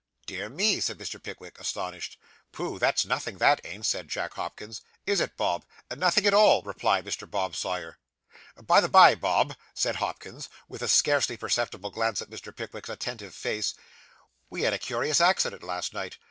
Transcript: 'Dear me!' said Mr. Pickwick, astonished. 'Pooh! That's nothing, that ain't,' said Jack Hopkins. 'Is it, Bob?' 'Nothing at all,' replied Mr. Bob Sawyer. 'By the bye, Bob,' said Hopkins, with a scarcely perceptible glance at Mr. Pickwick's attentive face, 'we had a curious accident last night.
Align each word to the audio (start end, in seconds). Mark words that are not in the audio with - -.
'Dear 0.25 0.49
me!' 0.49 0.79
said 0.79 0.97
Mr. 0.97 1.21
Pickwick, 1.21 1.59
astonished. 1.59 2.17
'Pooh! 2.51 2.79
That's 2.79 3.05
nothing, 3.05 3.37
that 3.37 3.61
ain't,' 3.63 3.85
said 3.85 4.09
Jack 4.09 4.33
Hopkins. 4.33 4.81
'Is 5.05 5.19
it, 5.19 5.37
Bob?' 5.37 5.63
'Nothing 5.95 6.25
at 6.25 6.33
all,' 6.33 6.63
replied 6.63 7.05
Mr. 7.05 7.29
Bob 7.29 7.55
Sawyer. 7.55 7.99
'By 8.59 8.81
the 8.81 8.89
bye, 8.89 9.13
Bob,' 9.13 9.55
said 9.75 9.97
Hopkins, 9.97 10.49
with 10.67 10.81
a 10.81 10.87
scarcely 10.87 11.37
perceptible 11.37 11.91
glance 11.91 12.19
at 12.19 12.31
Mr. 12.31 12.55
Pickwick's 12.55 12.89
attentive 12.89 13.35
face, 13.35 13.75
'we 14.49 14.63
had 14.63 14.73
a 14.73 14.79
curious 14.79 15.21
accident 15.21 15.61
last 15.61 15.93
night. 15.93 16.17